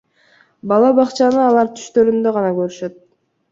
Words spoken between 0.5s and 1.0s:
Бала